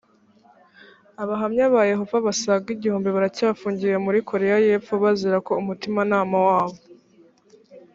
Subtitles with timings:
[1.21, 6.77] abahamya ba yehova basaga igihumbi baracyafungiye muri koreya y’epfo bazira ko umutimanama wabo.